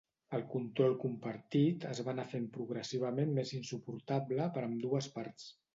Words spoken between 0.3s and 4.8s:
El control compartit es va anar fent progressivament més insuportable per a